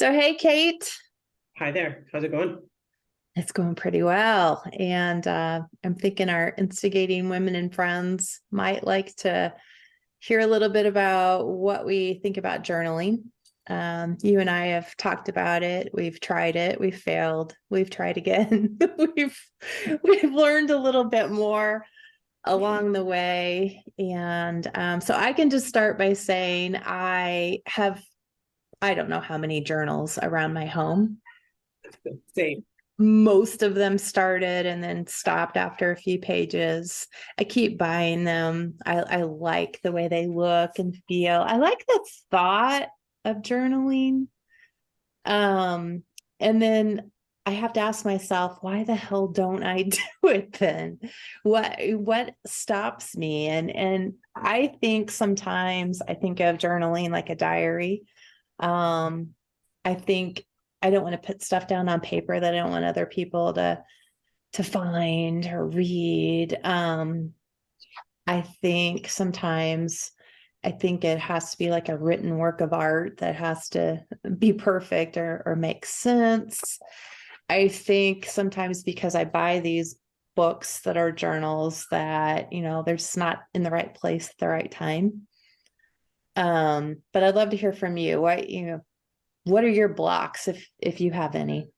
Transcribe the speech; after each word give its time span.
So, 0.00 0.10
hey, 0.14 0.34
Kate. 0.36 0.90
Hi 1.58 1.72
there. 1.72 2.06
How's 2.10 2.24
it 2.24 2.30
going? 2.30 2.56
It's 3.36 3.52
going 3.52 3.74
pretty 3.74 4.02
well. 4.02 4.64
And 4.72 5.26
uh, 5.26 5.60
I'm 5.84 5.94
thinking 5.94 6.30
our 6.30 6.54
instigating 6.56 7.28
women 7.28 7.54
and 7.54 7.74
friends 7.74 8.40
might 8.50 8.86
like 8.86 9.14
to 9.16 9.52
hear 10.18 10.40
a 10.40 10.46
little 10.46 10.70
bit 10.70 10.86
about 10.86 11.48
what 11.48 11.84
we 11.84 12.14
think 12.22 12.38
about 12.38 12.64
journaling. 12.64 13.24
Um, 13.68 14.16
you 14.22 14.40
and 14.40 14.48
I 14.48 14.68
have 14.68 14.96
talked 14.96 15.28
about 15.28 15.62
it. 15.62 15.90
We've 15.92 16.18
tried 16.18 16.56
it. 16.56 16.80
We've 16.80 16.96
failed. 16.96 17.54
We've 17.68 17.90
tried 17.90 18.16
again. 18.16 18.78
we've 19.14 19.38
we've 20.02 20.32
learned 20.32 20.70
a 20.70 20.78
little 20.78 21.04
bit 21.04 21.30
more 21.30 21.84
along 22.44 22.92
the 22.92 23.04
way. 23.04 23.84
And 23.98 24.66
um, 24.74 25.02
so 25.02 25.12
I 25.12 25.34
can 25.34 25.50
just 25.50 25.66
start 25.66 25.98
by 25.98 26.14
saying 26.14 26.76
I 26.76 27.58
have 27.66 28.02
I 28.82 28.94
don't 28.94 29.08
know 29.08 29.20
how 29.20 29.38
many 29.38 29.60
journals 29.60 30.18
around 30.20 30.54
my 30.54 30.66
home. 30.66 31.18
Same. 32.34 32.64
Most 32.98 33.62
of 33.62 33.74
them 33.74 33.96
started 33.96 34.66
and 34.66 34.84
then 34.84 35.06
stopped 35.06 35.56
after 35.56 35.90
a 35.90 35.96
few 35.96 36.18
pages. 36.18 37.06
I 37.38 37.44
keep 37.44 37.78
buying 37.78 38.24
them. 38.24 38.74
I, 38.84 38.98
I 38.98 39.22
like 39.22 39.80
the 39.82 39.92
way 39.92 40.08
they 40.08 40.26
look 40.26 40.72
and 40.78 40.94
feel. 41.08 41.42
I 41.46 41.56
like 41.56 41.84
the 41.86 42.06
thought 42.30 42.88
of 43.24 43.38
journaling. 43.38 44.26
Um, 45.24 46.02
and 46.40 46.60
then 46.60 47.10
I 47.46 47.52
have 47.52 47.72
to 47.74 47.80
ask 47.80 48.04
myself, 48.04 48.58
why 48.60 48.84
the 48.84 48.94
hell 48.94 49.28
don't 49.28 49.62
I 49.62 49.82
do 50.22 50.28
it 50.28 50.52
then? 50.54 50.98
What 51.42 51.78
what 51.94 52.34
stops 52.46 53.16
me? 53.16 53.48
And 53.48 53.74
and 53.74 54.14
I 54.36 54.74
think 54.80 55.10
sometimes 55.10 56.02
I 56.06 56.14
think 56.14 56.40
of 56.40 56.58
journaling 56.58 57.10
like 57.10 57.30
a 57.30 57.34
diary. 57.34 58.02
Um, 58.60 59.30
I 59.84 59.94
think 59.94 60.44
I 60.82 60.90
don't 60.90 61.02
want 61.02 61.20
to 61.20 61.26
put 61.26 61.42
stuff 61.42 61.66
down 61.66 61.88
on 61.88 62.00
paper 62.00 62.38
that 62.38 62.54
I 62.54 62.58
don't 62.58 62.70
want 62.70 62.84
other 62.84 63.06
people 63.06 63.52
to 63.54 63.82
to 64.54 64.62
find 64.64 65.46
or 65.46 65.66
read. 65.66 66.58
Um, 66.64 67.32
I 68.26 68.42
think 68.42 69.08
sometimes 69.08 70.10
I 70.62 70.72
think 70.72 71.04
it 71.04 71.18
has 71.18 71.52
to 71.52 71.58
be 71.58 71.70
like 71.70 71.88
a 71.88 71.96
written 71.96 72.36
work 72.36 72.60
of 72.60 72.72
art 72.72 73.18
that 73.18 73.36
has 73.36 73.68
to 73.70 74.04
be 74.38 74.52
perfect 74.52 75.16
or 75.16 75.42
or 75.46 75.56
make 75.56 75.86
sense. 75.86 76.78
I 77.48 77.68
think 77.68 78.26
sometimes 78.26 78.82
because 78.82 79.14
I 79.14 79.24
buy 79.24 79.60
these 79.60 79.96
books 80.36 80.80
that 80.82 80.96
are 80.96 81.12
journals 81.12 81.86
that, 81.90 82.52
you 82.52 82.62
know, 82.62 82.82
they're 82.82 82.96
just 82.96 83.16
not 83.16 83.40
in 83.54 83.62
the 83.62 83.70
right 83.70 83.92
place 83.92 84.28
at 84.28 84.38
the 84.38 84.48
right 84.48 84.70
time. 84.70 85.26
Um, 86.36 86.96
but 87.12 87.22
I'd 87.22 87.34
love 87.34 87.50
to 87.50 87.56
hear 87.56 87.72
from 87.72 87.96
you. 87.96 88.20
What 88.20 88.48
you 88.48 88.66
know, 88.66 88.80
what 89.44 89.64
are 89.64 89.68
your 89.68 89.88
blocks 89.88 90.48
if 90.48 90.66
if 90.78 91.00
you 91.00 91.10
have 91.10 91.34
any? 91.34 91.68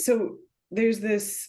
So 0.00 0.36
there's 0.70 1.00
this 1.00 1.48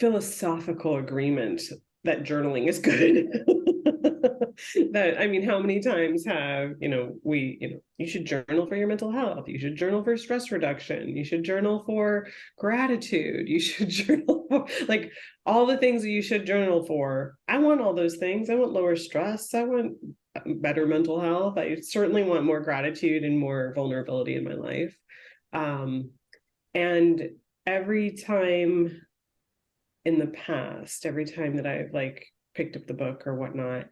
philosophical 0.00 0.96
agreement 0.96 1.62
that 2.04 2.24
journaling 2.24 2.68
is 2.68 2.78
good. 2.78 3.28
that 4.92 5.16
I 5.18 5.26
mean, 5.26 5.42
how 5.42 5.58
many 5.58 5.80
times 5.80 6.24
have 6.24 6.72
you 6.80 6.88
know 6.88 7.16
we 7.22 7.58
you 7.60 7.70
know 7.70 7.80
you 7.98 8.06
should 8.06 8.24
journal 8.24 8.66
for 8.66 8.76
your 8.76 8.88
mental 8.88 9.10
health, 9.10 9.48
you 9.48 9.58
should 9.58 9.76
journal 9.76 10.02
for 10.02 10.16
stress 10.16 10.50
reduction, 10.50 11.16
you 11.16 11.24
should 11.24 11.44
journal 11.44 11.82
for 11.86 12.26
gratitude, 12.58 13.48
you 13.48 13.60
should 13.60 13.90
journal 13.90 14.46
for 14.48 14.66
like 14.88 15.12
all 15.44 15.66
the 15.66 15.76
things 15.76 16.02
that 16.02 16.10
you 16.10 16.22
should 16.22 16.46
journal 16.46 16.84
for. 16.86 17.36
I 17.48 17.58
want 17.58 17.80
all 17.80 17.94
those 17.94 18.16
things. 18.16 18.50
I 18.50 18.54
want 18.54 18.72
lower 18.72 18.96
stress. 18.96 19.54
I 19.54 19.64
want 19.64 19.96
better 20.44 20.86
mental 20.86 21.20
health. 21.20 21.58
I 21.58 21.76
certainly 21.80 22.22
want 22.22 22.44
more 22.44 22.60
gratitude 22.60 23.24
and 23.24 23.38
more 23.38 23.72
vulnerability 23.74 24.36
in 24.36 24.44
my 24.44 24.54
life. 24.54 24.96
Um, 25.52 26.10
and 26.74 27.30
every 27.66 28.12
time 28.12 29.02
in 30.04 30.18
the 30.18 30.28
past, 30.28 31.06
every 31.06 31.24
time 31.24 31.56
that 31.56 31.66
I've 31.66 31.92
like 31.92 32.26
picked 32.54 32.76
up 32.76 32.86
the 32.86 32.94
book 32.94 33.26
or 33.26 33.34
whatnot, 33.34 33.86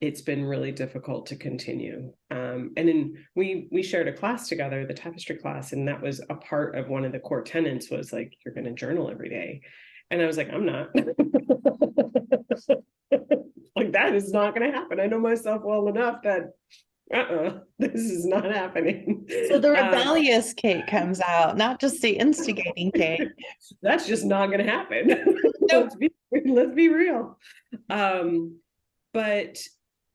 it's 0.00 0.22
been 0.22 0.44
really 0.44 0.72
difficult 0.72 1.26
to 1.26 1.36
continue. 1.36 2.12
Um, 2.30 2.72
and 2.76 2.88
then 2.88 3.14
we 3.36 3.68
we 3.70 3.82
shared 3.82 4.08
a 4.08 4.12
class 4.12 4.48
together, 4.48 4.86
the 4.86 4.94
tapestry 4.94 5.36
class, 5.36 5.72
and 5.72 5.86
that 5.86 6.00
was 6.00 6.20
a 6.30 6.36
part 6.36 6.76
of 6.76 6.88
one 6.88 7.04
of 7.04 7.12
the 7.12 7.18
core 7.18 7.42
tenets 7.42 7.90
was 7.90 8.12
like 8.12 8.32
you're 8.44 8.54
going 8.54 8.64
to 8.64 8.72
journal 8.72 9.10
every 9.10 9.28
day. 9.28 9.60
And 10.10 10.22
I 10.22 10.26
was 10.26 10.36
like, 10.36 10.50
I'm 10.50 10.66
not. 10.66 10.88
like 13.92 14.04
that 14.04 14.14
is 14.14 14.32
not 14.32 14.54
going 14.54 14.70
to 14.70 14.76
happen. 14.76 15.00
I 15.00 15.06
know 15.06 15.18
myself 15.18 15.62
well 15.64 15.88
enough 15.88 16.22
that 16.22 16.50
uh-uh, 17.12 17.58
this 17.78 18.02
is 18.02 18.24
not 18.24 18.44
happening. 18.44 19.26
So 19.48 19.58
the 19.58 19.68
um, 19.68 19.86
rebellious 19.86 20.50
um, 20.50 20.54
Kate 20.56 20.86
comes 20.86 21.20
out, 21.20 21.56
not 21.56 21.80
just 21.80 22.00
the 22.02 22.10
instigating 22.10 22.92
Kate. 22.94 23.28
That's 23.82 24.06
just 24.06 24.24
not 24.24 24.46
going 24.46 24.64
to 24.64 24.70
happen. 24.70 25.08
Nope. 25.08 25.56
let's, 25.72 25.96
be, 25.96 26.10
let's 26.46 26.74
be 26.74 26.88
real. 26.88 27.38
Um, 27.88 28.58
but 29.12 29.58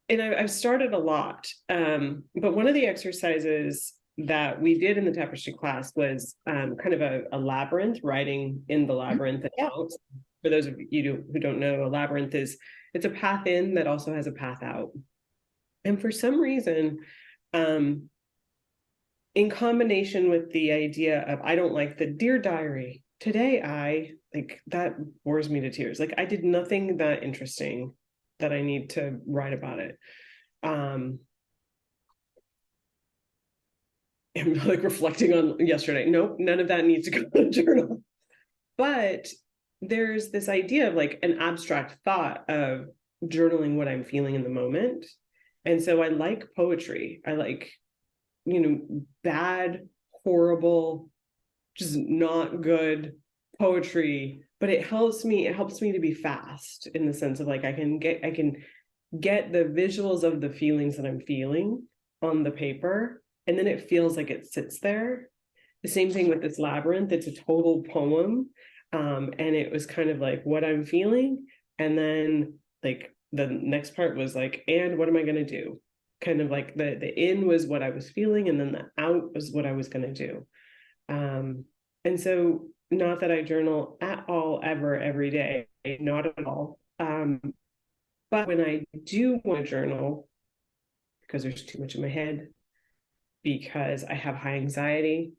and 0.08 0.22
I, 0.22 0.40
have 0.40 0.52
started 0.52 0.94
a 0.94 0.98
lot. 0.98 1.48
Um, 1.70 2.24
but 2.36 2.56
one 2.56 2.68
of 2.68 2.74
the 2.74 2.86
exercises 2.86 3.94
that 4.18 4.62
we 4.62 4.78
did 4.80 4.98
in 4.98 5.04
the 5.04 5.12
tapestry 5.12 5.54
class 5.54 5.92
was 5.96 6.36
um, 6.48 6.78
kind 6.78 6.94
of 6.94 7.02
a, 7.02 7.24
a, 7.34 7.38
labyrinth, 7.38 8.00
writing 8.04 8.64
in 8.70 8.88
the 8.88 8.94
mm-hmm. 8.94 9.10
labyrinth 9.10 9.46
yeah. 9.58 9.66
out. 9.66 9.90
For 10.42 10.50
those 10.50 10.68
of 10.68 10.76
you 10.92 11.26
who 11.34 11.40
don't 11.40 11.60
know, 11.60 11.86
a 11.86 11.90
labyrinth 11.90 12.36
is 12.36 12.58
it's 12.96 13.06
a 13.06 13.10
path 13.10 13.46
in 13.46 13.74
that 13.74 13.88
also 13.88 14.16
has 14.16 14.26
a 14.26 14.32
path 14.32 14.64
out. 14.64 14.92
And 15.84 16.02
for 16.02 16.12
some 16.12 16.40
reason, 16.40 17.00
um, 17.54 18.10
in 19.36 19.50
combination 19.50 20.30
with 20.30 20.50
the 20.54 20.72
idea 20.72 21.22
of 21.24 21.42
I 21.44 21.56
don't 21.56 21.74
like 21.74 21.98
the 21.98 22.08
dear 22.08 22.40
diary, 22.40 23.04
today 23.20 23.62
I 23.62 24.12
like 24.34 24.62
that 24.68 24.96
bores 25.26 25.50
me 25.50 25.60
to 25.60 25.70
tears. 25.72 26.00
Like 26.00 26.14
I 26.18 26.24
did 26.24 26.46
nothing 26.46 26.98
that 26.98 27.22
interesting 27.22 27.94
that 28.40 28.54
I 28.54 28.62
need 28.62 28.92
to 28.92 29.20
write 29.28 29.54
about 29.54 29.80
it. 29.80 30.00
Um 30.64 31.20
I'm 34.38 34.54
like 34.66 34.84
reflecting 34.84 35.34
on 35.34 35.68
yesterday. 35.68 36.10
Nope, 36.10 36.38
none 36.40 36.62
of 36.62 36.70
that 36.70 36.86
needs 36.86 37.10
to 37.10 37.20
go 37.20 37.26
in 37.36 37.46
the 37.46 37.50
journal. 37.50 38.02
But 38.78 39.28
there's 39.82 40.32
this 40.32 40.50
idea 40.50 40.88
of 40.88 40.96
like 40.96 41.20
an 41.24 41.40
abstract 41.40 41.98
thought 42.04 42.50
of 42.50 42.88
journaling 43.24 43.76
what 43.76 43.88
I'm 43.88 44.04
feeling 44.04 44.36
in 44.36 44.44
the 44.44 44.50
moment. 44.50 45.06
And 45.66 45.82
so 45.82 46.02
I 46.02 46.10
like 46.10 46.48
poetry. 46.56 47.22
I 47.26 47.34
like, 47.34 47.72
you 48.46 48.60
know, 48.60 49.04
bad, 49.24 49.88
horrible, 50.24 51.10
just 51.76 51.98
not 51.98 52.62
good 52.62 53.14
poetry, 53.60 54.44
but 54.60 54.70
it 54.70 54.86
helps 54.86 55.26
me, 55.26 55.48
it 55.48 55.56
helps 55.56 55.82
me 55.82 55.92
to 55.94 56.00
be 56.00 56.14
fast 56.14 56.88
in 56.88 57.06
the 57.06 57.14
sense 57.14 57.40
of 57.40 57.48
like 57.48 57.66
I 57.66 57.74
can 57.74 58.00
get 58.00 58.22
I 58.24 58.32
can 58.32 58.64
get 59.20 59.52
the 59.52 59.66
visuals 59.66 60.24
of 60.24 60.42
the 60.42 60.50
feelings 60.50 60.98
that 60.98 61.06
I'm 61.06 61.22
feeling 61.22 61.84
on 62.22 62.44
the 62.44 62.52
paper 62.52 63.22
and 63.48 63.58
then 63.58 63.68
it 63.68 63.90
feels 63.90 64.18
like 64.18 64.30
it 64.30 64.52
sits 64.52 64.80
there. 64.80 65.30
The 65.84 65.90
same 65.90 66.12
thing 66.12 66.30
with 66.30 66.42
this 66.42 66.58
labyrinth, 66.58 67.12
it's 67.12 67.28
a 67.28 67.36
total 67.36 67.84
poem 67.84 68.50
um, 68.94 69.34
and 69.38 69.56
it 69.56 69.72
was 69.72 69.86
kind 69.86 70.10
of 70.10 70.20
like 70.20 70.44
what 70.44 70.64
I'm 70.64 70.86
feeling. 70.86 71.46
And 71.80 71.98
then 71.98 72.60
like 72.84 73.16
the 73.32 73.48
next 73.48 73.96
part 73.96 74.16
was 74.16 74.36
like, 74.36 74.64
and 74.68 74.98
what 74.98 75.10
am 75.10 75.18
I 75.18 75.24
going 75.24 75.36
to 75.36 75.46
do? 75.46 75.82
Kind 76.22 76.42
of 76.42 76.50
like 76.50 76.76
the 76.76 76.98
the 77.00 77.14
in 77.14 77.48
was 77.48 77.68
what 77.68 77.84
I 77.84 77.90
was 77.90 78.10
feeling, 78.10 78.48
and 78.48 78.60
then 78.60 78.72
the 78.72 79.04
out 79.04 79.34
was 79.34 79.52
what 79.52 79.66
I 79.66 79.74
was 79.74 79.90
going 79.90 80.14
to 80.14 80.14
do. 80.14 80.48
Um, 81.10 81.66
and 82.06 82.20
so, 82.20 82.68
not 82.90 83.20
that 83.20 83.32
I 83.32 83.42
journal 83.42 83.98
at 84.02 84.26
all, 84.30 84.62
ever, 84.64 84.98
every 84.98 85.30
day, 85.30 85.68
not 86.00 86.26
at 86.26 86.46
all. 86.46 86.80
Um, 87.00 87.42
but 88.32 88.48
when 88.48 88.62
I 88.62 88.86
do 89.04 89.40
want 89.44 89.66
to 89.66 89.70
journal, 89.70 90.30
because 91.22 91.44
there's 91.44 91.64
too 91.64 91.80
much 91.80 91.96
in 91.96 92.02
my 92.02 92.10
head, 92.10 92.48
because 93.44 94.04
I 94.04 94.14
have 94.14 94.36
high 94.36 94.56
anxiety, 94.56 95.34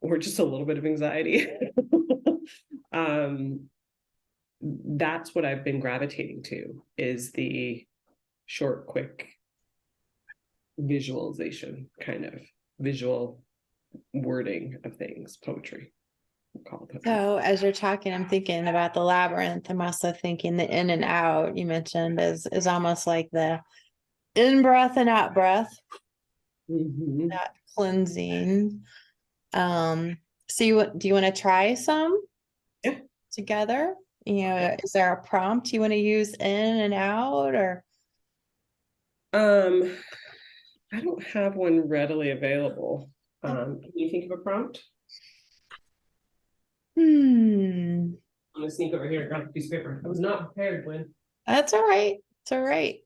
or 0.00 0.18
just 0.18 0.38
a 0.38 0.44
little 0.44 0.66
bit 0.66 0.78
of 0.78 0.86
anxiety. 0.86 1.46
um, 2.92 3.68
that's 4.60 5.34
what 5.34 5.44
I've 5.44 5.64
been 5.64 5.80
gravitating 5.80 6.42
to 6.44 6.82
is 6.98 7.32
the 7.32 7.86
short, 8.46 8.86
quick 8.86 9.28
visualization 10.78 11.88
kind 12.00 12.24
of 12.24 12.40
visual 12.78 13.42
wording 14.12 14.78
of 14.84 14.96
things, 14.96 15.36
poetry. 15.36 15.92
So 17.04 17.36
as 17.36 17.62
you're 17.62 17.72
talking, 17.72 18.12
I'm 18.12 18.28
thinking 18.28 18.66
about 18.66 18.92
the 18.92 19.02
labyrinth. 19.02 19.70
I'm 19.70 19.80
also 19.80 20.12
thinking 20.12 20.56
the 20.56 20.68
in 20.68 20.90
and 20.90 21.04
out 21.04 21.56
you 21.56 21.64
mentioned 21.64 22.20
is 22.20 22.46
is 22.50 22.66
almost 22.66 23.06
like 23.06 23.28
the 23.30 23.60
in 24.34 24.62
breath 24.62 24.96
and 24.96 25.08
out 25.08 25.32
breath, 25.32 25.72
mm-hmm. 26.68 27.28
that 27.28 27.54
cleansing. 27.76 28.82
Um, 29.52 30.18
so 30.48 30.64
you 30.64 30.90
do 30.96 31.06
you 31.06 31.14
want 31.14 31.26
to 31.26 31.40
try 31.40 31.74
some? 31.74 32.20
Yeah. 32.84 32.98
Together? 33.32 33.94
You 34.26 34.48
know, 34.48 34.76
is 34.82 34.92
there 34.92 35.12
a 35.12 35.22
prompt 35.22 35.72
you 35.72 35.80
want 35.80 35.92
to 35.92 35.98
use 35.98 36.34
in 36.34 36.80
and 36.80 36.94
out 36.94 37.54
or? 37.54 37.84
Um, 39.32 39.96
I 40.92 41.00
don't 41.00 41.22
have 41.28 41.56
one 41.56 41.88
readily 41.88 42.30
available. 42.30 43.10
Um, 43.42 43.80
can 43.80 43.92
you 43.94 44.10
think 44.10 44.30
of 44.30 44.38
a 44.38 44.42
prompt? 44.42 44.82
Hmm, 46.96 48.10
I'm 48.54 48.60
gonna 48.62 48.70
sneak 48.70 48.92
over 48.92 49.08
here 49.08 49.20
and 49.20 49.30
grab 49.30 49.46
a 49.48 49.52
piece 49.52 49.66
of 49.66 49.70
paper. 49.70 50.02
I 50.04 50.08
was 50.08 50.20
not 50.20 50.46
prepared, 50.46 50.84
Gwen. 50.84 51.14
that's 51.46 51.72
all 51.72 51.86
right. 51.86 52.16
It's 52.42 52.52
all 52.52 52.60
right. 52.60 52.98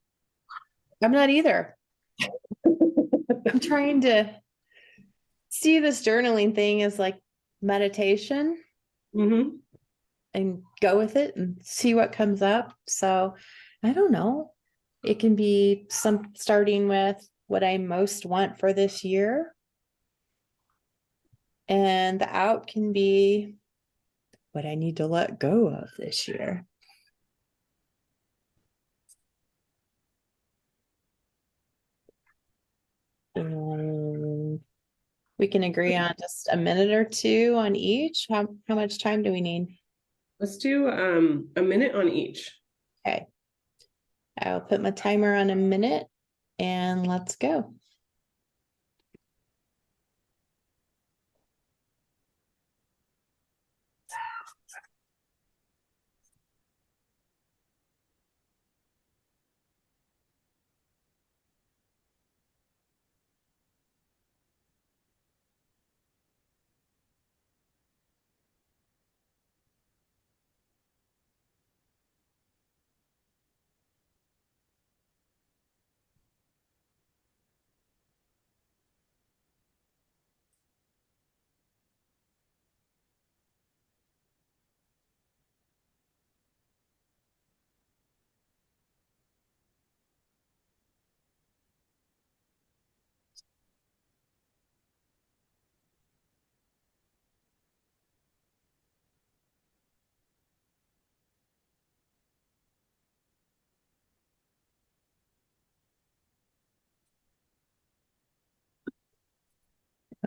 I'm 1.02 1.12
not 1.12 1.30
either. 1.30 1.76
I'm 2.66 3.60
trying 3.60 4.00
to 4.00 4.34
see 5.50 5.78
this 5.78 6.02
journaling 6.02 6.54
thing 6.54 6.82
as 6.82 6.98
like 6.98 7.18
meditation 7.62 8.58
Mm-hmm. 9.14 9.56
And 10.34 10.62
go 10.80 10.98
with 10.98 11.16
it 11.16 11.36
and 11.36 11.56
see 11.62 11.94
what 11.94 12.12
comes 12.12 12.42
up. 12.42 12.74
So 12.86 13.34
I 13.82 13.92
don't 13.92 14.10
know. 14.10 14.50
It 15.04 15.18
can 15.20 15.36
be 15.36 15.86
some 15.90 16.32
starting 16.34 16.88
with 16.88 17.16
what 17.46 17.62
I 17.62 17.78
most 17.78 18.26
want 18.26 18.58
for 18.58 18.72
this 18.72 19.04
year. 19.04 19.54
And 21.68 22.20
the 22.20 22.28
out 22.28 22.66
can 22.66 22.92
be 22.92 23.54
what 24.52 24.66
I 24.66 24.74
need 24.74 24.98
to 24.98 25.06
let 25.06 25.38
go 25.38 25.68
of 25.68 25.90
this 25.98 26.28
year. 26.28 26.66
And 33.34 34.60
we 35.38 35.48
can 35.48 35.64
agree 35.64 35.96
on 35.96 36.14
just 36.20 36.48
a 36.50 36.56
minute 36.56 36.90
or 36.90 37.04
two 37.04 37.54
on 37.56 37.74
each. 37.76 38.26
How, 38.30 38.48
how 38.68 38.74
much 38.74 39.02
time 39.02 39.22
do 39.22 39.32
we 39.32 39.40
need? 39.40 39.76
Let's 40.40 40.56
do 40.58 40.88
um 40.88 41.48
a 41.56 41.62
minute 41.62 41.94
on 41.94 42.08
each. 42.08 42.52
Okay. 43.06 43.26
I'll 44.40 44.60
put 44.60 44.82
my 44.82 44.90
timer 44.90 45.36
on 45.36 45.50
a 45.50 45.56
minute 45.56 46.06
and 46.58 47.06
let's 47.06 47.36
go. 47.36 47.74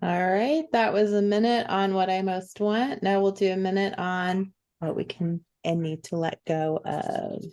All 0.02 0.32
right, 0.32 0.66
that 0.74 0.94
was 0.94 1.12
a 1.14 1.22
minute 1.24 1.66
on 1.70 1.96
what 1.96 2.10
I 2.10 2.22
most 2.22 2.60
want. 2.60 3.02
Now 3.02 3.20
we'll 3.20 3.32
do 3.32 3.52
a 3.52 3.58
minute 3.58 3.96
on 3.98 4.54
what 4.78 4.96
we 4.96 5.06
can 5.06 5.44
and 5.64 5.82
need 5.82 6.04
to 6.06 6.18
let 6.18 6.40
go 6.46 6.80
of. 6.86 7.44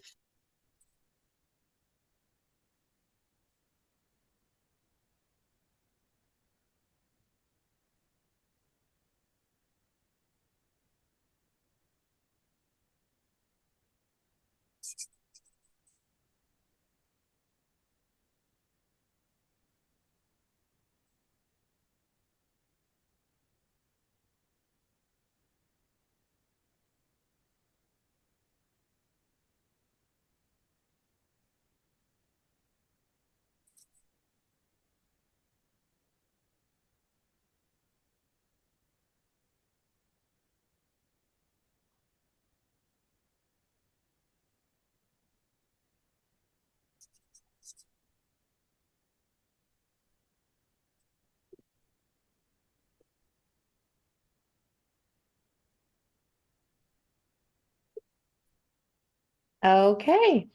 Okay. 59.65 60.49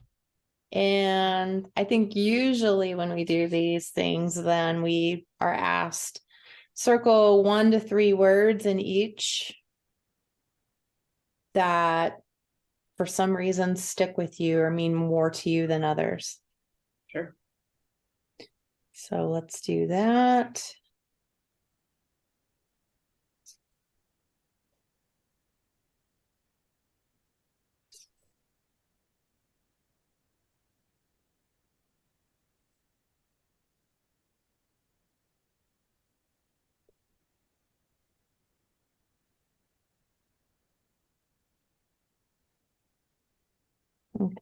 And 0.72 1.68
I 1.76 1.84
think 1.84 2.16
usually 2.16 2.94
when 2.94 3.14
we 3.14 3.24
do 3.24 3.48
these 3.48 3.90
things, 3.90 4.36
then 4.36 4.84
we 4.84 5.26
are 5.40 5.54
asked 5.54 6.22
circle 6.76 7.44
one 7.44 7.72
to 7.72 7.80
three 7.80 8.14
words 8.14 8.66
in 8.66 8.80
each 8.80 9.54
that 11.56 12.18
for 12.98 13.06
some 13.06 13.36
reason 13.36 13.76
stick 13.76 14.18
with 14.18 14.40
you 14.40 14.60
or 14.60 14.70
mean 14.70 14.94
more 14.94 15.32
to 15.32 15.50
you 15.50 15.66
than 15.66 15.84
others. 15.84 16.38
Sure. 17.08 17.36
So 18.94 19.30
let's 19.30 19.62
do 19.62 19.88
that. 19.88 20.64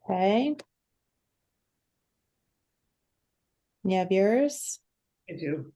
Okay. 0.09 0.55
You 3.83 3.97
have 3.97 4.11
yours? 4.11 4.79
I 5.29 5.33
do. 5.33 5.71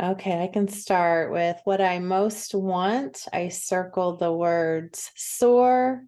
Okay, 0.00 0.42
I 0.42 0.46
can 0.46 0.68
start 0.68 1.32
with 1.32 1.60
what 1.64 1.80
I 1.80 1.98
most 1.98 2.54
want. 2.54 3.26
I 3.32 3.48
circled 3.48 4.20
the 4.20 4.32
words 4.32 5.10
soar, 5.16 6.04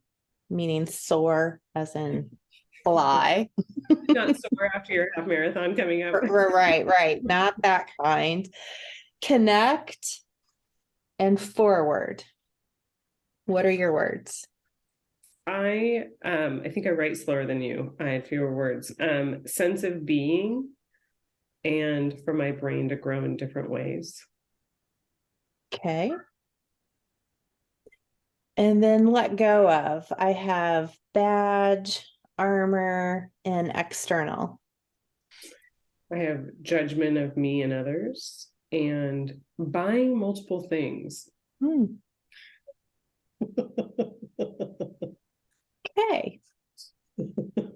meaning 0.48 0.86
soar 0.86 1.60
as 1.74 1.96
in 1.96 2.30
fly. 2.84 3.50
Not 4.08 4.36
sore 4.36 4.70
after 4.74 4.92
your 4.92 5.08
half 5.14 5.26
marathon 5.26 5.74
coming 5.74 6.02
up. 6.04 6.14
Right, 6.22 6.86
right, 6.86 7.22
not 7.24 7.60
that 7.62 7.88
kind. 8.00 8.48
Connect 9.20 10.20
and 11.18 11.40
forward. 11.40 12.24
What 13.46 13.66
are 13.66 13.70
your 13.70 13.92
words? 13.92 14.46
I 15.46 16.04
um 16.24 16.62
I 16.64 16.68
think 16.68 16.86
I 16.86 16.90
write 16.90 17.16
slower 17.16 17.46
than 17.46 17.60
you. 17.60 17.94
I 17.98 18.10
have 18.10 18.26
fewer 18.26 18.54
words. 18.54 18.94
Um 19.00 19.46
sense 19.46 19.82
of 19.82 20.06
being 20.06 20.70
and 21.64 22.18
for 22.24 22.34
my 22.34 22.52
brain 22.52 22.88
to 22.90 22.96
grow 22.96 23.24
in 23.24 23.36
different 23.36 23.70
ways. 23.70 24.24
Okay. 25.74 26.12
And 28.56 28.82
then 28.82 29.06
let 29.06 29.36
go 29.36 29.70
of. 29.70 30.12
I 30.16 30.32
have 30.32 30.94
badge, 31.14 32.06
armor, 32.38 33.30
and 33.44 33.72
external. 33.74 34.60
I 36.12 36.18
have 36.18 36.44
judgment 36.60 37.16
of 37.16 37.36
me 37.36 37.62
and 37.62 37.72
others 37.72 38.48
and 38.70 39.40
buying 39.58 40.18
multiple 40.18 40.68
things. 40.68 41.28
Hmm, 41.60 41.84
okay. 45.98 46.40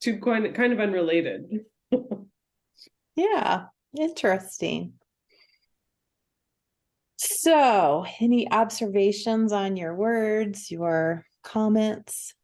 Two 0.00 0.18
kind 0.20 0.54
kind 0.54 0.72
of 0.72 0.80
unrelated. 0.80 1.64
Yeah, 3.14 3.64
interesting. 3.98 4.94
So, 7.16 8.06
any 8.20 8.50
observations 8.50 9.52
on 9.52 9.76
your 9.76 9.94
words, 9.94 10.70
your 10.70 11.26
comments? 11.44 12.34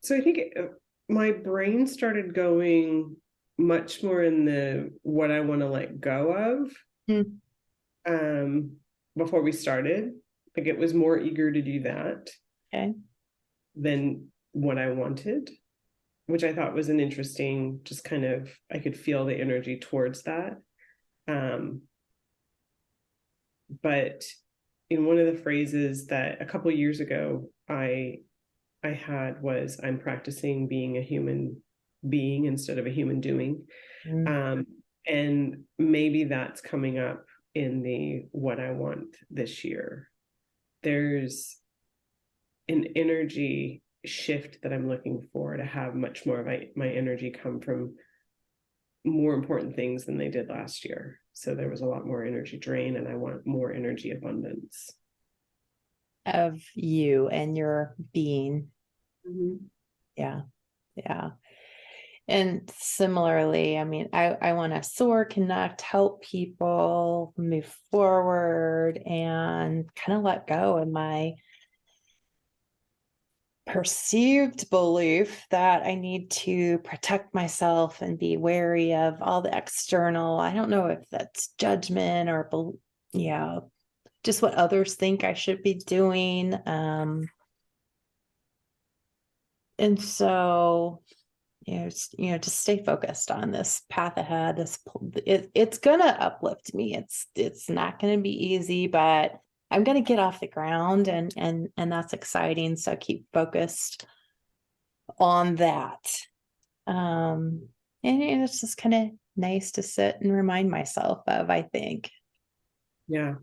So 0.00 0.16
I 0.16 0.20
think 0.20 0.40
uh, 0.58 0.62
my 1.08 1.30
brain 1.30 1.86
started 1.86 2.34
going 2.34 3.16
much 3.56 4.02
more 4.02 4.24
in 4.24 4.44
the 4.44 4.90
what 5.02 5.30
I 5.30 5.40
want 5.40 5.60
to 5.60 5.68
let 5.68 6.00
go 6.00 6.32
of. 6.32 6.72
Hmm. 7.08 7.32
Um, 8.04 8.76
before 9.16 9.42
we 9.42 9.52
started, 9.52 10.12
like 10.56 10.66
it 10.66 10.76
was 10.76 10.92
more 10.92 11.18
eager 11.18 11.52
to 11.52 11.62
do 11.62 11.80
that 11.82 12.30
Okay. 12.74 12.94
Than 13.74 14.28
what 14.52 14.78
I 14.78 14.90
wanted, 14.90 15.50
which 16.26 16.44
I 16.44 16.52
thought 16.52 16.74
was 16.74 16.88
an 16.88 17.00
interesting, 17.00 17.80
just 17.84 18.04
kind 18.04 18.24
of, 18.24 18.50
I 18.70 18.78
could 18.78 18.96
feel 18.96 19.24
the 19.24 19.34
energy 19.34 19.78
towards 19.78 20.22
that. 20.24 20.58
Um, 21.28 21.82
but 23.82 24.24
in 24.90 25.06
one 25.06 25.18
of 25.18 25.26
the 25.26 25.40
phrases 25.40 26.06
that 26.08 26.42
a 26.42 26.44
couple 26.44 26.70
years 26.70 27.00
ago 27.00 27.48
I 27.68 28.18
I 28.84 28.90
had 28.90 29.40
was 29.40 29.80
I'm 29.82 29.98
practicing 29.98 30.68
being 30.68 30.98
a 30.98 31.02
human 31.02 31.62
being 32.06 32.46
instead 32.46 32.78
of 32.78 32.86
a 32.86 32.90
human 32.90 33.20
doing. 33.20 33.64
Mm, 34.06 34.28
Um, 34.28 34.66
and 35.06 35.64
maybe 35.78 36.24
that's 36.24 36.60
coming 36.60 36.98
up 36.98 37.24
in 37.54 37.82
the 37.82 38.26
what 38.32 38.58
I 38.58 38.72
want 38.72 39.16
this 39.30 39.64
year. 39.64 40.08
There's 40.82 41.56
an 42.68 42.86
energy 42.96 43.82
shift 44.04 44.58
that 44.62 44.72
I'm 44.72 44.88
looking 44.88 45.28
for 45.32 45.56
to 45.56 45.64
have 45.64 45.94
much 45.94 46.26
more 46.26 46.40
of 46.40 46.46
my, 46.46 46.68
my 46.74 46.88
energy 46.88 47.30
come 47.30 47.60
from 47.60 47.94
more 49.04 49.34
important 49.34 49.74
things 49.76 50.04
than 50.04 50.18
they 50.18 50.28
did 50.28 50.48
last 50.48 50.84
year. 50.84 51.18
So 51.32 51.54
there 51.54 51.68
was 51.68 51.80
a 51.80 51.86
lot 51.86 52.06
more 52.06 52.24
energy 52.24 52.58
drain, 52.58 52.96
and 52.96 53.08
I 53.08 53.14
want 53.14 53.46
more 53.46 53.72
energy 53.72 54.10
abundance. 54.10 54.90
Of 56.26 56.60
you 56.74 57.28
and 57.28 57.56
your 57.56 57.96
being. 58.12 58.68
Mm-hmm. 59.28 59.64
Yeah. 60.16 60.42
Yeah. 60.94 61.30
And 62.28 62.70
similarly, 62.78 63.76
I 63.76 63.84
mean, 63.84 64.08
I, 64.12 64.36
I 64.40 64.52
want 64.52 64.72
to 64.74 64.88
soar, 64.88 65.24
connect, 65.24 65.80
help 65.80 66.22
people 66.22 67.34
move 67.36 67.74
forward 67.90 68.98
and 69.04 69.92
kind 69.96 70.18
of 70.18 70.24
let 70.24 70.46
go 70.46 70.78
of 70.78 70.88
my 70.88 71.32
perceived 73.66 74.68
belief 74.70 75.46
that 75.50 75.84
I 75.84 75.94
need 75.94 76.30
to 76.32 76.78
protect 76.78 77.34
myself 77.34 78.02
and 78.02 78.18
be 78.18 78.36
wary 78.36 78.94
of 78.94 79.22
all 79.22 79.40
the 79.40 79.56
external. 79.56 80.38
I 80.38 80.52
don't 80.52 80.70
know 80.70 80.86
if 80.86 81.08
that's 81.10 81.48
judgment 81.58 82.28
or, 82.28 82.50
yeah, 83.12 83.60
just 84.24 84.42
what 84.42 84.54
others 84.54 84.94
think 84.94 85.24
I 85.24 85.34
should 85.34 85.62
be 85.62 85.74
doing. 85.74 86.56
Um, 86.66 87.28
and 89.78 90.00
so, 90.00 91.02
you 91.66 91.76
know, 91.78 91.86
s- 91.86 92.14
you 92.18 92.30
know, 92.32 92.38
just 92.38 92.60
stay 92.60 92.82
focused 92.82 93.30
on 93.30 93.50
this 93.50 93.82
path 93.88 94.16
ahead. 94.16 94.56
This 94.56 94.78
it, 95.26 95.50
it's 95.54 95.78
gonna 95.78 96.04
uplift 96.04 96.74
me. 96.74 96.96
It's 96.96 97.26
it's 97.34 97.68
not 97.70 98.00
gonna 98.00 98.18
be 98.18 98.54
easy, 98.54 98.86
but 98.86 99.40
I'm 99.72 99.84
gonna 99.84 100.02
get 100.02 100.18
off 100.18 100.40
the 100.40 100.48
ground, 100.48 101.08
and 101.08 101.32
and 101.36 101.68
and 101.76 101.90
that's 101.90 102.12
exciting. 102.12 102.76
So 102.76 102.96
keep 102.96 103.26
focused 103.32 104.06
on 105.18 105.56
that. 105.56 106.12
Um, 106.86 107.68
and 108.04 108.22
it's 108.22 108.60
just 108.60 108.76
kind 108.76 108.94
of 108.94 109.08
nice 109.36 109.72
to 109.72 109.82
sit 109.82 110.16
and 110.20 110.32
remind 110.32 110.70
myself 110.70 111.22
of. 111.26 111.50
I 111.50 111.62
think. 111.62 112.10
Yeah. 113.08 113.34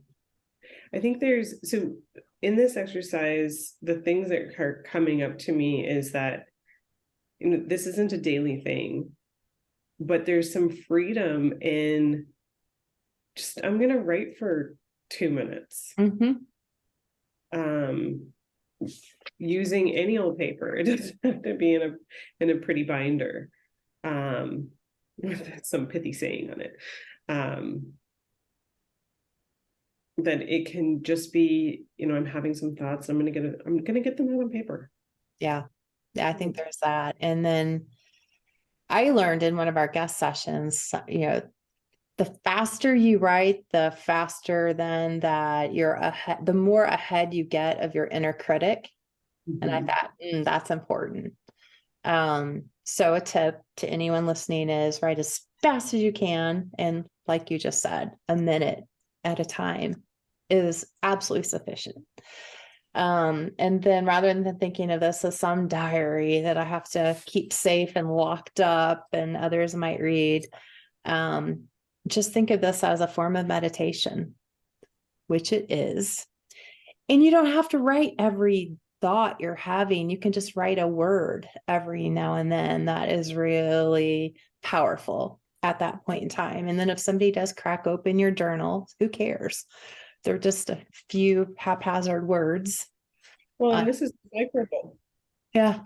I 0.93 0.99
think 0.99 1.19
there's 1.19 1.69
so 1.69 1.95
in 2.41 2.55
this 2.55 2.77
exercise, 2.77 3.75
the 3.81 3.95
things 3.95 4.29
that 4.29 4.59
are 4.59 4.83
coming 4.89 5.23
up 5.23 5.37
to 5.39 5.51
me 5.51 5.85
is 5.85 6.13
that 6.13 6.45
you 7.39 7.49
know, 7.49 7.63
this 7.65 7.87
isn't 7.87 8.13
a 8.13 8.17
daily 8.17 8.61
thing, 8.61 9.11
but 9.99 10.25
there's 10.25 10.51
some 10.51 10.69
freedom 10.69 11.53
in 11.61 12.27
just 13.35 13.59
I'm 13.63 13.79
gonna 13.79 13.99
write 13.99 14.37
for 14.37 14.75
two 15.09 15.29
minutes. 15.29 15.93
Mhm. 15.97 16.37
Um 17.53 18.33
using 19.37 19.95
any 19.95 20.17
old 20.17 20.37
paper. 20.37 20.75
It 20.75 20.83
doesn't 20.85 21.19
have 21.23 21.43
to 21.43 21.55
be 21.55 21.75
in 21.75 21.81
a 21.81 21.95
in 22.39 22.49
a 22.49 22.55
pretty 22.61 22.83
binder. 22.83 23.49
Um 24.03 24.69
with 25.17 25.65
some 25.65 25.87
pithy 25.87 26.13
saying 26.13 26.51
on 26.51 26.61
it. 26.61 26.75
Um 27.27 27.93
that 30.17 30.41
it 30.41 30.65
can 30.71 31.01
just 31.03 31.31
be, 31.31 31.85
you 31.97 32.05
know, 32.07 32.15
I'm 32.15 32.25
having 32.25 32.53
some 32.53 32.75
thoughts. 32.75 33.09
I'm 33.09 33.17
gonna 33.17 33.31
get 33.31 33.45
it, 33.45 33.61
I'm 33.65 33.83
gonna 33.83 34.01
get 34.01 34.17
them 34.17 34.29
out 34.33 34.43
on 34.43 34.49
paper. 34.49 34.91
Yeah. 35.39 35.63
Yeah, 36.13 36.27
I 36.27 36.33
think 36.33 36.55
there's 36.55 36.77
that. 36.81 37.17
And 37.19 37.45
then 37.45 37.85
I 38.89 39.11
learned 39.11 39.43
in 39.43 39.55
one 39.55 39.67
of 39.67 39.77
our 39.77 39.87
guest 39.87 40.17
sessions, 40.17 40.93
you 41.07 41.19
know, 41.19 41.41
the 42.19 42.37
faster 42.45 42.95
you 42.95 43.19
write, 43.19 43.65
the 43.73 43.95
faster 43.97 44.73
then 44.75 45.21
that 45.21 45.73
you're 45.73 45.95
ahead, 45.95 46.45
the 46.45 46.53
more 46.53 46.85
ahead 46.85 47.33
you 47.33 47.45
get 47.45 47.81
of 47.81 47.95
your 47.95 48.07
inner 48.07 48.33
critic. 48.33 48.91
And 49.61 49.71
I 49.71 49.81
Mhm. 49.81 49.87
thought, 49.87 50.13
"Mm, 50.23 50.45
that's 50.45 50.71
important. 50.71 51.35
Um, 52.03 52.71
so 52.85 53.13
a 53.15 53.21
tip 53.21 53.61
to 53.77 53.89
anyone 53.89 54.27
listening 54.27 54.69
is 54.69 55.01
write 55.01 55.19
as 55.19 55.41
fast 55.61 55.93
as 55.93 56.01
you 56.01 56.13
can. 56.13 56.71
And 56.77 57.05
like 57.27 57.51
you 57.51 57.59
just 57.59 57.81
said, 57.81 58.11
a 58.29 58.35
minute 58.35 58.85
at 59.23 59.39
a 59.39 59.45
time 59.45 60.03
is 60.49 60.85
absolutely 61.03 61.47
sufficient. 61.49 62.05
Um, 62.95 63.51
and 63.59 63.83
then 63.83 64.05
rather 64.05 64.33
than 64.33 64.57
thinking 64.57 64.91
of 64.91 64.99
this 64.99 65.23
as 65.23 65.37
some 65.37 65.67
diary 65.67 66.41
that 66.41 66.57
I 66.57 66.63
have 66.65 66.85
to 66.91 67.15
keep 67.25 67.53
safe 67.53 67.93
and 67.95 68.11
locked 68.11 68.59
up 68.59 69.07
and 69.13 69.37
others 69.37 69.75
might 69.75 69.99
read, 70.01 70.45
um, 71.05 71.69
just 72.07 72.33
think 72.33 72.51
of 72.51 72.61
this 72.61 72.83
as 72.83 73.01
a 73.01 73.07
form 73.07 73.35
of 73.35 73.47
meditation, 73.47 74.35
which 75.27 75.53
it 75.53 75.71
is. 75.71 76.25
And 77.07 77.23
you 77.23 77.31
don't 77.31 77.47
have 77.47 77.69
to 77.69 77.79
write 77.79 78.13
every 78.19 78.73
thought 79.01 79.39
you're 79.39 79.55
having. 79.55 80.09
You 80.09 80.17
can 80.17 80.31
just 80.31 80.55
write 80.55 80.79
a 80.79 80.87
word 80.87 81.47
every 81.67 82.09
now 82.09 82.35
and 82.35 82.51
then 82.51 82.85
that 82.85 83.09
is 83.09 83.33
really 83.33 84.35
powerful 84.61 85.39
at 85.63 85.79
that 85.79 86.05
point 86.05 86.23
in 86.23 86.29
time. 86.29 86.67
And 86.67 86.79
then 86.79 86.89
if 86.89 86.99
somebody 86.99 87.31
does 87.31 87.53
crack 87.53 87.87
open 87.87 88.19
your 88.19 88.31
journal, 88.31 88.89
who 88.99 89.09
cares? 89.09 89.65
They're 90.23 90.37
just 90.37 90.69
a 90.69 90.79
few 91.09 91.55
haphazard 91.57 92.27
words. 92.27 92.87
Well, 93.57 93.71
Uh, 93.73 93.83
this 93.83 94.01
is 94.01 94.13
decipherable. 94.31 94.95
Yeah. 95.55 95.79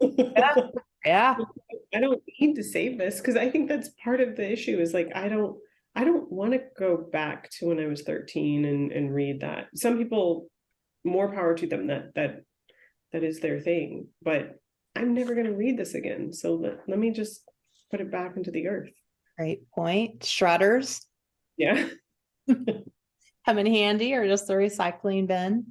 Yeah. 0.00 0.54
Yeah. 1.04 1.36
I 1.94 2.00
don't 2.00 2.22
need 2.40 2.54
to 2.56 2.62
save 2.62 2.98
this 2.98 3.18
because 3.18 3.36
I 3.36 3.50
think 3.50 3.68
that's 3.68 3.90
part 4.02 4.20
of 4.20 4.36
the 4.36 4.50
issue 4.50 4.78
is 4.78 4.92
like 4.92 5.10
I 5.14 5.28
don't 5.28 5.56
I 5.94 6.04
don't 6.04 6.30
want 6.30 6.52
to 6.52 6.60
go 6.78 6.96
back 6.96 7.50
to 7.58 7.66
when 7.66 7.80
I 7.80 7.86
was 7.86 8.02
13 8.02 8.64
and 8.64 8.92
and 8.92 9.14
read 9.14 9.40
that. 9.40 9.68
Some 9.74 9.98
people 9.98 10.48
more 11.04 11.32
power 11.32 11.54
to 11.54 11.66
them 11.66 11.86
that 11.86 12.14
that 12.14 12.42
that 13.12 13.24
is 13.24 13.40
their 13.40 13.58
thing, 13.58 14.08
but 14.22 14.56
I'm 14.94 15.14
never 15.14 15.34
going 15.34 15.46
to 15.46 15.54
read 15.56 15.78
this 15.78 15.94
again. 15.94 16.32
So 16.32 16.54
let, 16.54 16.80
let 16.88 16.98
me 16.98 17.10
just 17.10 17.42
put 17.90 18.00
it 18.00 18.10
back 18.10 18.36
into 18.36 18.50
the 18.50 18.68
earth. 18.68 18.90
Great 19.38 19.70
point. 19.70 20.20
Shredders, 20.20 21.04
Yeah. 21.56 21.88
come 22.48 23.58
in 23.58 23.66
handy 23.66 24.14
or 24.14 24.26
just 24.26 24.46
the 24.46 24.54
recycling 24.54 25.26
bin. 25.26 25.66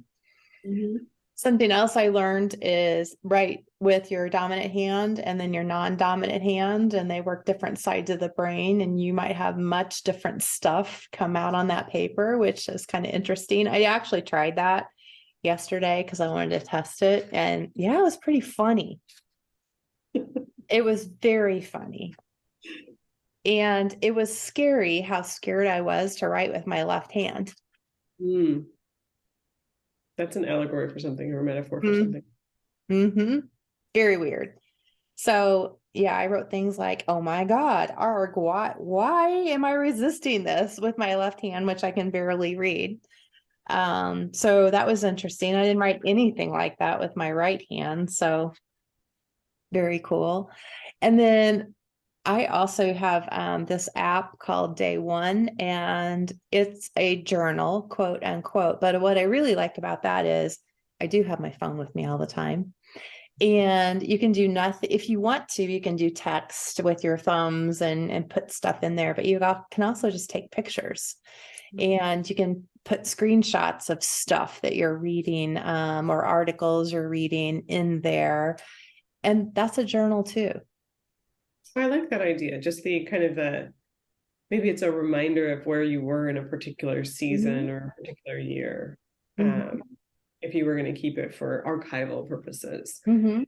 Mm-hmm. 0.66 0.96
Something 1.38 1.70
else 1.70 1.96
I 1.96 2.08
learned 2.08 2.56
is 2.60 3.14
write 3.22 3.64
with 3.78 4.10
your 4.10 4.28
dominant 4.28 4.72
hand 4.72 5.20
and 5.20 5.38
then 5.38 5.54
your 5.54 5.62
non-dominant 5.62 6.42
hand, 6.42 6.94
and 6.94 7.08
they 7.08 7.20
work 7.20 7.44
different 7.44 7.78
sides 7.78 8.10
of 8.10 8.18
the 8.18 8.28
brain, 8.30 8.80
and 8.80 9.00
you 9.00 9.14
might 9.14 9.36
have 9.36 9.56
much 9.56 10.02
different 10.02 10.42
stuff 10.42 11.06
come 11.12 11.36
out 11.36 11.54
on 11.54 11.68
that 11.68 11.90
paper, 11.90 12.36
which 12.38 12.68
is 12.68 12.86
kind 12.86 13.06
of 13.06 13.12
interesting. 13.12 13.68
I 13.68 13.82
actually 13.82 14.22
tried 14.22 14.56
that 14.56 14.88
yesterday 15.44 16.02
because 16.02 16.18
I 16.18 16.26
wanted 16.26 16.58
to 16.58 16.66
test 16.66 17.02
it, 17.02 17.28
and 17.30 17.70
yeah, 17.76 17.96
it 18.00 18.02
was 18.02 18.16
pretty 18.16 18.40
funny. 18.40 19.00
It 20.70 20.84
was 20.84 21.06
very 21.06 21.62
funny. 21.62 22.14
And 23.46 23.96
it 24.02 24.14
was 24.14 24.38
scary 24.38 25.00
how 25.00 25.22
scared 25.22 25.66
I 25.66 25.80
was 25.80 26.16
to 26.16 26.28
write 26.28 26.52
with 26.52 26.66
my 26.66 26.82
left 26.82 27.10
hand. 27.10 27.54
Hmm. 28.20 28.64
That's 30.18 30.36
an 30.36 30.44
allegory 30.44 30.90
for 30.90 30.98
something 30.98 31.32
or 31.32 31.40
a 31.40 31.44
metaphor 31.44 31.80
for 31.80 31.86
Mm. 31.86 31.98
something. 31.98 32.22
Mm-hmm. 32.90 33.38
Very 33.94 34.16
weird. 34.18 34.58
So 35.14 35.78
yeah, 35.94 36.14
I 36.16 36.26
wrote 36.26 36.50
things 36.50 36.78
like, 36.78 37.04
"Oh 37.08 37.22
my 37.22 37.44
God, 37.44 37.92
arg, 37.96 38.36
why 38.36 38.74
why 38.76 39.28
am 39.28 39.64
I 39.64 39.72
resisting 39.72 40.44
this 40.44 40.78
with 40.78 40.98
my 40.98 41.16
left 41.16 41.40
hand, 41.40 41.66
which 41.66 41.82
I 41.84 41.92
can 41.92 42.10
barely 42.10 42.56
read?" 42.56 43.00
Um, 43.70 44.34
so 44.34 44.70
that 44.70 44.86
was 44.86 45.04
interesting. 45.04 45.54
I 45.54 45.62
didn't 45.62 45.78
write 45.78 46.00
anything 46.04 46.50
like 46.50 46.78
that 46.78 47.00
with 47.00 47.16
my 47.16 47.30
right 47.32 47.64
hand, 47.70 48.10
so 48.10 48.52
very 49.72 49.98
cool. 49.98 50.50
And 51.00 51.18
then 51.18 51.74
I 52.24 52.46
also 52.46 52.92
have 52.92 53.28
um, 53.32 53.64
this 53.64 53.88
app 53.94 54.38
called 54.38 54.76
Day 54.76 54.98
One, 54.98 55.50
and 55.58 56.30
it's 56.50 56.90
a 56.96 57.22
journal, 57.22 57.82
quote 57.82 58.22
unquote. 58.22 58.80
But 58.80 59.00
what 59.00 59.18
I 59.18 59.22
really 59.22 59.54
like 59.54 59.78
about 59.78 60.02
that 60.02 60.26
is 60.26 60.58
I 61.00 61.06
do 61.06 61.22
have 61.22 61.40
my 61.40 61.50
phone 61.50 61.78
with 61.78 61.94
me 61.94 62.06
all 62.06 62.18
the 62.18 62.26
time. 62.26 62.74
And 63.40 64.02
you 64.02 64.18
can 64.18 64.32
do 64.32 64.48
nothing 64.48 64.90
if 64.90 65.08
you 65.08 65.20
want 65.20 65.48
to, 65.50 65.62
you 65.62 65.80
can 65.80 65.94
do 65.94 66.10
text 66.10 66.80
with 66.82 67.04
your 67.04 67.16
thumbs 67.16 67.80
and, 67.82 68.10
and 68.10 68.28
put 68.28 68.50
stuff 68.50 68.82
in 68.82 68.96
there, 68.96 69.14
but 69.14 69.26
you 69.26 69.38
can 69.70 69.84
also 69.84 70.10
just 70.10 70.28
take 70.28 70.50
pictures 70.50 71.14
and 71.78 72.28
you 72.28 72.34
can 72.34 72.66
put 72.84 73.02
screenshots 73.02 73.90
of 73.90 74.02
stuff 74.02 74.60
that 74.62 74.74
you're 74.74 74.96
reading 74.96 75.56
um, 75.58 76.10
or 76.10 76.24
articles 76.24 76.92
you're 76.92 77.08
reading 77.08 77.64
in 77.68 78.00
there. 78.00 78.56
And 79.22 79.54
that's 79.54 79.78
a 79.78 79.84
journal 79.84 80.22
too. 80.22 80.52
I 81.78 81.86
like 81.86 82.10
that 82.10 82.20
idea. 82.20 82.58
Just 82.60 82.82
the 82.82 83.04
kind 83.04 83.22
of 83.24 83.36
the 83.36 83.72
maybe 84.50 84.68
it's 84.70 84.82
a 84.82 84.90
reminder 84.90 85.52
of 85.52 85.66
where 85.66 85.82
you 85.82 86.00
were 86.00 86.28
in 86.28 86.38
a 86.38 86.42
particular 86.42 87.04
season 87.04 87.68
or 87.68 87.94
a 87.98 88.00
particular 88.02 88.38
year. 88.38 88.98
Mhm. 89.38 89.72
Um, 89.72 89.82
if 90.40 90.54
you 90.54 90.64
were 90.64 90.74
going 90.76 90.92
to 90.92 90.98
keep 91.00 91.18
it 91.18 91.34
for 91.34 91.62
archival 91.66 92.26
purposes. 92.28 93.00
Mhm. 93.06 93.46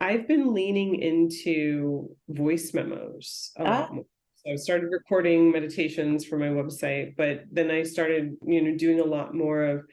I've 0.00 0.28
been 0.28 0.52
leaning 0.54 0.96
into 0.96 2.14
voice 2.28 2.72
memos 2.74 3.52
a 3.56 3.64
lot 3.64 3.88
Ah. 3.90 3.92
more. 3.94 4.04
So 4.36 4.52
I 4.52 4.56
started 4.56 4.90
recording 4.92 5.50
meditations 5.50 6.24
for 6.24 6.38
my 6.38 6.48
website, 6.48 7.16
but 7.16 7.44
then 7.50 7.70
I 7.70 7.82
started, 7.82 8.36
you 8.46 8.60
know, 8.62 8.76
doing 8.76 9.00
a 9.00 9.04
lot 9.04 9.34
more 9.34 9.64
of 9.64 9.84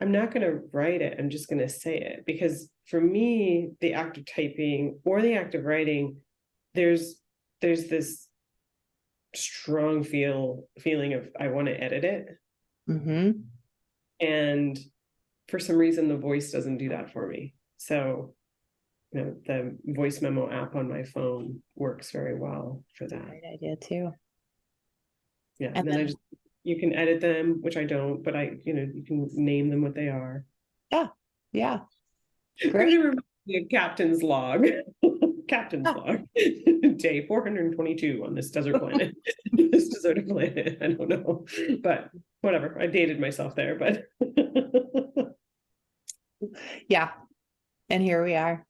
I'm 0.00 0.12
not 0.12 0.30
going 0.32 0.46
to 0.46 0.60
write 0.72 1.02
it, 1.02 1.18
I'm 1.18 1.28
just 1.28 1.48
going 1.48 1.58
to 1.58 1.68
say 1.68 1.98
it 1.98 2.24
because 2.24 2.70
for 2.86 3.00
me, 3.00 3.72
the 3.80 3.92
act 3.94 4.16
of 4.16 4.24
typing 4.26 5.00
or 5.04 5.20
the 5.20 5.34
act 5.34 5.56
of 5.56 5.64
writing, 5.64 6.22
there's 6.78 7.16
there's 7.60 7.88
this 7.88 8.28
strong 9.34 10.04
feel 10.04 10.68
feeling 10.78 11.12
of 11.12 11.28
I 11.38 11.48
want 11.48 11.66
to 11.66 11.82
edit 11.82 12.04
it. 12.04 12.28
Mhm. 12.88 13.42
And 14.20 14.78
for 15.48 15.58
some 15.58 15.76
reason, 15.76 16.08
the 16.08 16.16
voice 16.16 16.52
doesn't 16.52 16.78
do 16.78 16.90
that 16.90 17.12
for 17.12 17.26
me. 17.26 17.54
So, 17.78 18.34
you 19.12 19.20
know, 19.20 19.36
the 19.44 19.76
voice 19.86 20.22
memo 20.22 20.48
app 20.50 20.76
on 20.76 20.88
my 20.88 21.02
phone 21.02 21.62
works 21.74 22.12
very 22.12 22.36
well 22.38 22.84
for 22.94 23.08
that. 23.08 23.26
Great 23.26 23.54
idea 23.54 23.74
too. 23.76 24.12
Yeah. 25.58 25.68
And 25.74 25.78
And 25.78 25.88
then 25.88 26.00
I 26.00 26.04
just, 26.04 26.18
you 26.62 26.78
can 26.78 26.94
edit 26.94 27.20
them, 27.20 27.58
which 27.60 27.76
I 27.76 27.84
don't, 27.84 28.22
but 28.22 28.36
I, 28.36 28.52
you 28.64 28.72
know, 28.74 28.86
you 28.94 29.02
can 29.02 29.28
name 29.32 29.68
them 29.68 29.82
what 29.82 29.94
they 29.96 30.08
are. 30.08 30.44
Yeah. 30.92 31.08
Yeah. 31.52 31.80
Great. 32.60 32.74
really 32.74 32.98
reminds 32.98 33.24
me 33.46 33.62
of 33.62 33.68
Captain's 33.68 34.22
log. 34.22 34.64
Captain's 35.48 35.86
Ah. 35.88 35.92
log. 35.92 36.24
Day 36.98 37.26
422 37.26 38.22
on 38.24 38.34
this 38.34 38.50
desert 38.50 38.78
planet. 38.80 39.14
this 39.52 39.88
deserted 39.88 40.28
planet. 40.28 40.78
I 40.80 40.88
don't 40.88 41.08
know. 41.08 41.46
But 41.82 42.10
whatever. 42.42 42.78
I 42.80 42.86
dated 42.86 43.20
myself 43.20 43.54
there, 43.54 43.76
but 43.76 44.04
Yeah. 46.88 47.10
And 47.90 48.02
here 48.02 48.22
we 48.22 48.34
are. 48.34 48.66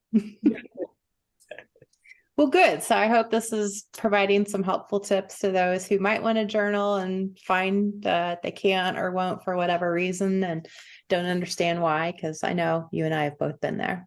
Well, 2.37 2.47
good. 2.47 2.85
So 2.85 2.95
I 2.95 3.09
hope 3.09 3.31
this 3.31 3.53
is 3.53 3.87
providing 3.97 4.47
some 4.47 4.63
helpful 4.63 5.01
tips 5.01 5.41
to 5.41 5.51
those 5.51 5.89
who 5.89 5.99
might 5.99 6.23
want 6.23 6.39
to 6.39 6.45
journal 6.45 6.95
and 6.95 7.37
find 7.41 8.01
that 8.05 8.43
they 8.43 8.53
can't 8.53 8.97
or 8.97 9.11
won't 9.11 9.43
for 9.43 9.57
whatever 9.57 9.93
reason 9.93 10.45
and 10.45 10.69
don't 11.09 11.27
understand 11.27 11.83
why, 11.83 12.13
because 12.13 12.45
I 12.45 12.53
know 12.53 12.89
you 12.93 13.07
and 13.07 13.15
I 13.15 13.25
have 13.25 13.39
both 13.39 13.61
been 13.61 13.77
there. 13.77 14.07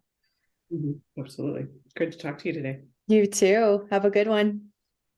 Mhm, 0.72 1.00
absolutely. 1.18 1.66
Good 1.94 2.12
to 2.12 2.18
talk 2.18 2.38
to 2.38 2.48
you 2.48 2.54
today. 2.54 2.80
You 3.08 3.26
too. 3.26 3.86
Have 3.90 4.04
a 4.04 4.10
good 4.10 4.28
one. 4.28 4.71